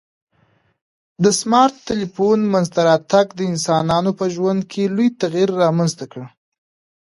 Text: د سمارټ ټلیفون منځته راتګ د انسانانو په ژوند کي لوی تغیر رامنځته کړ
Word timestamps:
د 1.23 1.25
سمارټ 1.39 1.75
ټلیفون 1.87 2.39
منځته 2.53 2.79
راتګ 2.89 3.25
د 3.35 3.39
انسانانو 3.51 4.11
په 4.19 4.25
ژوند 4.35 4.61
کي 4.71 4.83
لوی 4.95 5.07
تغیر 5.21 5.49
رامنځته 5.63 6.05
کړ 6.11 6.23